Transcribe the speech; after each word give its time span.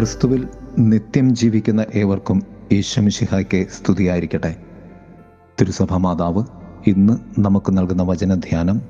ക്രിസ്തുവിൽ 0.00 0.48
നിത്യം 0.78 1.34
ജീവിക്കുന്ന 1.34 1.86
ഏവർക്കും 1.94 2.42
ഈശ്വമിഷിഹായ്ക്ക് 2.72 3.66
സ്തുതിയായിരിക്കട്ടെ. 3.68 4.56
തിരുസഭ 5.60 5.96
മാതാവ് 5.96 6.44
ഇന്ന് 6.86 7.40
നമുക്ക് 7.40 7.78
നൽകുന്ന 7.78 8.02
വചനധ്യാനം 8.02 8.80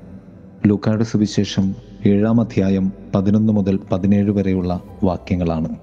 ലൂക്കാട് 0.67 1.03
സുവിശേഷം 1.03 1.75
ഏഴാം 2.05 2.41
അധ്യായം 2.41 2.91
പതിനൊന്ന് 3.15 3.53
മുതൽ 3.53 3.79
പതിനേഴ് 3.91 4.31
വരെയുള്ള 4.31 4.83
വാക്യങ്ങളാണ്. 5.03 5.75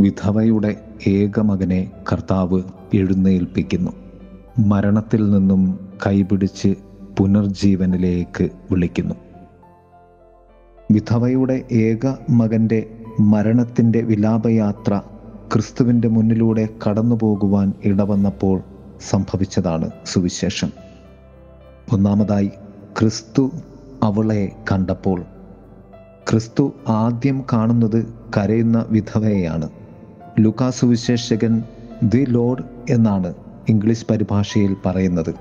വിധവയുടെ 0.00 0.76
ഏകമകനെ 1.06 1.90
കർത്താവ് 2.12 2.62
എഴുന്നേൽപ്പിക്കുന്നു. 2.94 3.90
മരണത്തിൽ 4.58 5.30
നിന്നും 5.30 5.88
കൈപിടിച്ച് 6.06 6.74
പുനർജീവനിലേക്ക് 7.18 8.48
വിളിക്കുന്നു. 8.70 9.14
വിധവയുടെ 10.90 11.64
ഏക 11.72 12.14
മകന്റെ 12.30 12.97
മരണത്തിന്റെ 13.20 14.00
വിലാപയാത്ര 14.00 15.00
ക്രിസ്തുവിന്റെ 15.52 16.08
മുന്നിലൂടെ 16.08 16.68
കടന്നു 16.88 17.16
പോകുവാൻ 17.22 17.72
ഇടവന്നപ്പോൾ 17.84 18.60
സംഭവിച്ചതാണ് 19.10 19.90
സുവിശേഷം. 20.06 20.72
ഒന്നാമതായി 21.92 22.50
ക്രിസ്തു 22.98 23.50
അവളെ 24.02 24.52
കണ്ടപ്പോൾ. 24.72 25.22
ക്രിസ്തു 26.30 26.72
ആദ്യം 26.88 27.44
കാണുന്നത് 27.52 28.14
കരയുന്ന 28.36 28.86
വിധവയെയാണ്. 28.88 29.68
ലുക്കാ 30.40 30.70
സുവിശേഷകൻ 30.70 31.62
ദി 32.02 32.24
ലോഡ് 32.28 32.62
എന്നാണ് 32.90 33.34
ഇംഗ്ലീഷ് 33.68 34.06
പരിഭാഷയിൽ 34.10 34.76
പറയുന്നത്. 34.86 35.34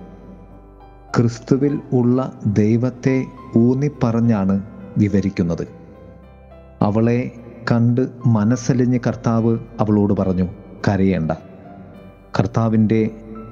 ക്രിസ്തുവിൽ 1.17 1.80
ഉള്ള 1.94 2.39
ദൈവത്തെ 2.45 3.25
ഊന്നിപ്പറഞ്ഞാണ് 3.58 4.64
വിവരിക്കുന്നത്. 4.97 5.67
അവളെ 6.81 7.31
കണ്ട് 7.72 8.10
മനസ്സലിഞ്ഞ് 8.26 9.00
കർത്താവ് 9.08 9.58
അവളോട് 9.80 10.14
പറഞ്ഞു 10.14 10.48
കരയേണ്ട. 10.88 11.32
കർത്താവിന്റെ 12.40 13.09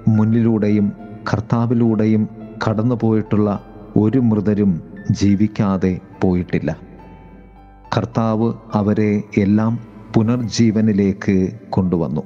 മുന്നിലൂടെയും 0.08 0.94
കർത്താവിലൂടെയും 1.34 2.30
കടന്നു 2.68 2.96
പോയിട്ടുള്ള 3.02 3.60
ഒരു 3.98 4.20
മൃതരും 4.20 4.82
ജീവിക്കാതെ 5.12 6.00
പോയിട്ടില്ല. 6.22 6.78
കർത്താവ് 7.98 8.54
അവരെ 8.74 9.24
എല്ലാം 9.38 9.80
പുനർജീവനിലേക്ക് 10.14 11.54
കൊണ്ടുവന്നു. 11.70 12.22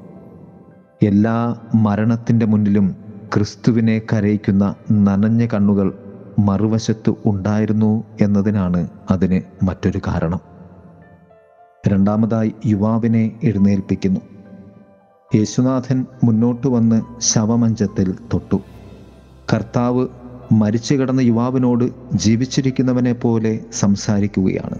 എല്ലാ 1.04 1.56
മരണത്തിന്റെ 1.76 2.46
മുന്നിലും 2.46 2.96
ക്രിസ്തുവിനെ 3.34 4.02
കരയിക്കുന്ന 4.14 4.76
നനഞ്ഞ 4.92 5.48
കണ്ണുകൾ 5.54 6.00
മറുവശത്ത് 6.40 7.14
ഉണ്ടായിരുന്നു 7.26 8.04
എന്നതിനാണ് 8.22 8.90
അതിന് 9.12 9.66
മറ്റൊരു 9.66 10.02
കാരണം. 10.08 10.49
രണ്ടാമതായി 11.88 12.54
യുവാവിനെ 12.66 13.40
എഴുന്നേൽപ്പിക്കുന്നു. 13.44 14.20
യേശുനാഥൻ 15.36 16.06
മുന്നോട്ട് 16.24 16.68
വന്ന് 16.68 17.02
ശവമഞ്ചത്തിൽ 17.20 18.12
തൊട്ടു. 18.12 18.58
കർത്താവ് 19.54 20.08
മരിച്ചു 20.52 20.96
കിടന്ന 20.96 21.22
യുവാവിനോട് 21.22 22.16
ജീവിച്ചിരിക്കുന്നവനെ 22.16 23.14
പോലെ 23.14 23.60
സംസാരിക്കുകയാണ്. 23.74 24.80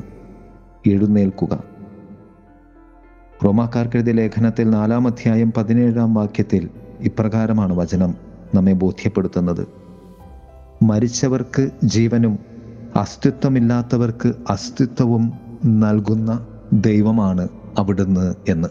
എഴുന്നേൽക്കുക. 0.88 1.64
റോമാക്കാർക്കെഴുതിയ 3.46 4.14
ലേഖനത്തിൽ 4.14 4.70
നാലാം 4.70 5.08
അധ്യായം 5.08 5.54
പതിനേഴാം 5.58 6.14
വാക്യത്തിൽ 6.14 6.70
ഇപ്രകാരമാണ് 7.00 7.74
വചനം 7.74 8.16
നമ്മെ 8.56 8.74
ബോധ്യപ്പെടുത്തുന്നത്. 8.74 9.68
മരിച്ചവർക്ക് 10.84 11.70
ജീവനും 11.84 12.40
അസ്തിത്വമില്ലാത്തവർക്ക് 12.96 14.34
അസ്തിത്വവും 14.50 15.34
നൽകുന്ന 15.66 16.48
ദൈവമാണ് 16.74 17.48
അവിടുന്ന് 17.78 18.36
എന്ന്. 18.48 18.68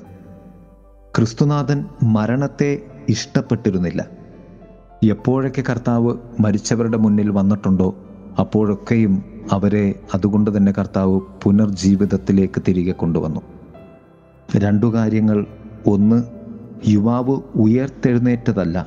ക്രിസ്തുനാഥൻ 1.17 1.85
മരണത്തെ 2.03 2.81
ഇഷ്ടപ്പെട്ടിരുന്നില്ല. 3.09 4.07
എപ്പോഴൊക്കെ 5.05 5.63
കർത്താവ് 5.71 6.15
മരിച്ചവരുടെ 6.41 6.97
മുന്നിൽ 6.97 7.31
വന്നിട്ടുണ്ടോ 7.31 7.95
അപ്പോഴൊക്കെയും 8.39 9.25
അവരെ 9.53 9.95
അതുകൊണ്ട് 10.15 10.57
തന്നെ 10.57 10.73
കർത്താവ് 10.73 11.21
പുനർജീവിതത്തിലേക്ക് 11.43 12.63
തിരികെ 12.69 12.93
കൊണ്ടുവന്നു. 12.93 13.41
രണ്ടു 14.57 14.87
കാര്യങ്ങൾ. 14.87 15.47
ഒന്ന് 15.87 16.23
യുവാവ് 16.89 17.41
ഉയർത്തെഴുന്നേറ്റതല്ല 17.55 18.87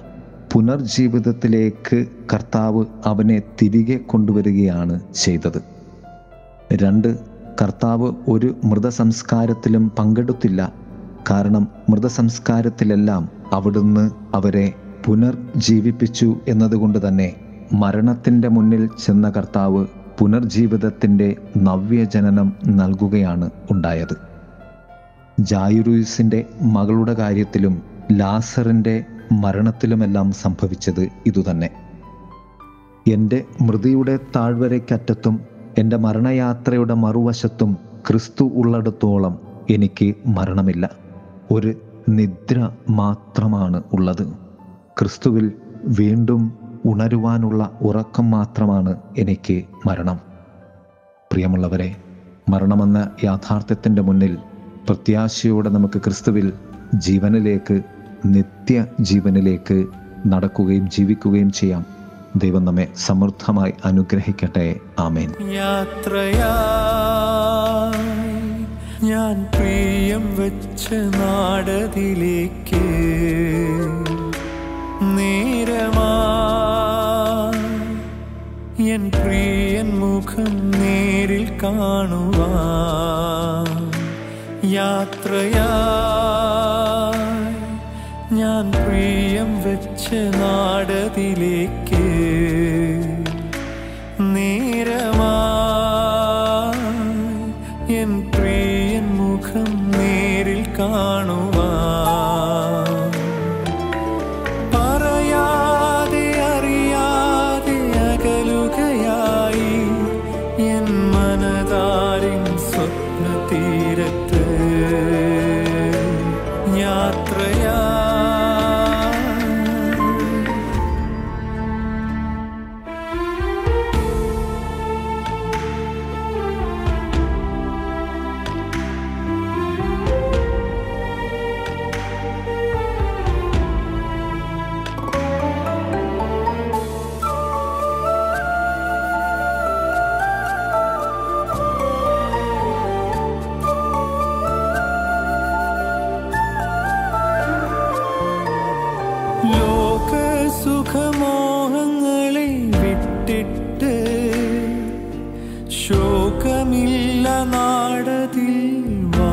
പുനർജീവിതത്തിലേക്ക് 0.53 2.05
കർത്താവ് 2.33 2.85
അവനെ 3.05 3.41
തിരികെ 3.61 3.97
കൊണ്ടുവരികയാണ് 3.97 4.99
ചെയ്തത്. 5.15 5.61
രണ്ട് 6.73 7.30
കർത്താവ് 7.55 8.11
ഒരു 8.27 8.55
മൃതസംസ്കാരത്തിലും 8.63 9.91
പങ്കെടുത്തില്ല. 9.99 10.73
കാരണം 11.29 11.67
മൃതസംസ്കാരത്തിലെല്ലാം 11.89 13.29
അവിടുന്ന് 13.53 14.11
അവരെ 14.33 14.73
പുനർജീവിപ്പിച്ചു 15.05 16.35
എന്നതുകൊണ്ട് 16.47 17.07
തന്നെ 17.07 17.35
മരണത്തിന്റെ 17.73 18.47
മുന്നിൽ 18.47 18.89
ചെന്ന 19.05 19.29
കർത്താവ് 19.29 19.85
പുനർജീവിതത്തിന്റെ 20.19 21.35
നവ്യജനനം 21.57 22.53
നൽകുകയാണ് 22.65 23.49
ഉണ്ടായത്. 23.71 24.15
ജായുറൂസിന്റെ 25.39 26.45
മകളുടെ 26.61 27.13
കാര്യത്തിലും 27.13 27.81
ലാസറിന്റെ 28.11 29.03
മരണത്തിലുമെല്ലാം 29.31 30.31
സംഭവിച്ചത് 30.31 31.07
ഇതുതന്നെ. 31.25 31.69
എന്റെ 33.07 33.45
മൃതിയുടെ 33.61 34.19
താഴ്വരയ്ക്കറ്റത്തും 34.35 35.50
എന്റെ 35.77 35.97
മരണയാത്രയുടെ 35.97 36.93
മറുവശത്തും 36.93 37.77
ക്രിസ്തു 38.07 38.51
ഉള്ളിടത്തോളം 38.55 39.39
എനിക്ക് 39.69 40.15
മരണമില്ല. 40.27 40.89
ഒരു 41.51 41.73
നിദ്ര 42.09 42.69
മാത്രമാണ് 42.89 43.83
ഉള്ളത്. 43.93 44.27
ക്രിസ്തുവിൽ 44.99 45.51
വീണ്ടും 45.99 46.53
ഉണരുവാനുള്ള 46.85 47.71
ഉറക്കം 47.81 48.31
മാത്രമാണ് 48.31 48.97
എനിക്ക് 49.17 49.63
മരണം. 49.85 50.19
പ്രിയമുള്ളവരെ 51.31 51.95
മരണമെന്ന 52.49 53.09
യാഥാർത്ഥ്യത്തിന്റെ 53.23 54.01
മുന്നിൽ 54.01 54.37
പ്രത്യാശയോടെ 54.87 55.69
നമുക്ക് 55.69 55.99
ക്രിസ്തുവിൽ 55.99 56.53
ജീവനിലേക്ക് 56.95 57.81
നിത്യ 58.25 58.85
ജീവനിലേക്ക് 59.01 59.85
നടക്കുകയും 60.27 60.89
ജീവിക്കുകയും 60.89 61.51
ചെയ്യാം. 61.51 62.00
ദൈവം 62.35 62.65
നമ്മെ 62.65 62.87
സമൃദ്ധമായി 63.05 63.73
അനുഗ്രഹിക്കട്ടെ. 63.85 64.75
ആമേൻ. 64.99 65.29
യാത്രയാ 65.53 66.51
ഞാൻ 69.03 69.47
പ്രിയം 69.55 70.35
വെച്ച 70.35 70.85
നാടതിലേക്ക് 70.93 72.83
നേരമാ 75.01 76.11
എൻ 78.79 79.11
പ്രിയൻ 79.11 79.99
മുഖം 79.99 80.71
നേരിൽ 80.71 81.59
കാണുവാൻ 81.63 82.31
യാത്രയാ 84.71 85.69
ഞാൻ 88.31 88.71
പ്രിയം 88.71 89.61
വെച്ച 89.61 90.07
നാടതിലേക്ക് 90.13 91.90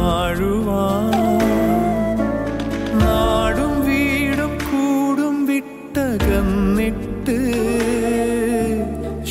വാഴുവാൻ. 0.08 1.14
നാടും 3.02 3.72
വീടും 3.86 4.52
കൂടും 4.66 5.46
വിട്ടകന്നിട്ട് 5.46 7.38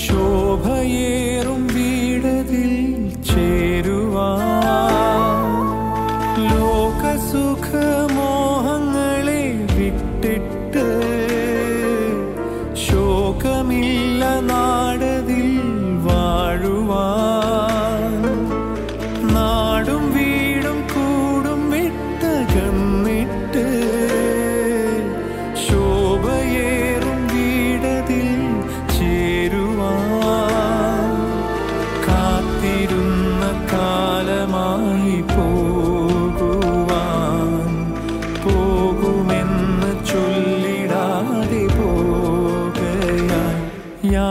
ശോഭയേറും 0.03 1.61
വീടതിൽ 1.75 2.73
ചേരുവാൻ. 3.29 4.43
ലോകസുഖം 6.51 8.06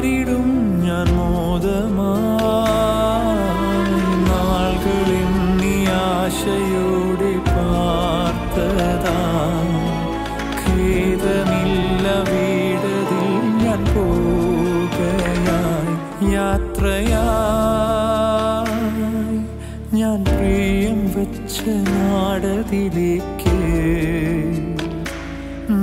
നാടതിലേക്ക് 21.67 23.55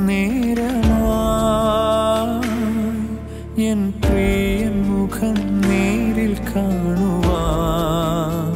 നേരമായി 0.01 0.81
എൻ 3.65 3.79
പ്രിയൻ 4.01 4.73
മുഖം 4.89 5.37
നേരിൽ 5.61 6.33
കാണുവാൻ 6.49 8.51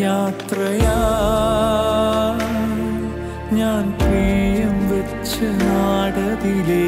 യാത്രയാ 0.00 0.96
ഞാൻ 3.52 3.84
പ്രിയം 4.00 4.74
വെച്ച് 4.90 5.48
നാടതിലേക്ക് 5.62 6.87